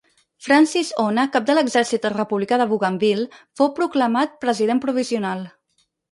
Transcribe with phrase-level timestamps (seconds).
[0.43, 3.25] Francis Ona, cap de l'Exèrcit Republicà de Bougainville
[3.61, 5.45] fou proclamat president provisional.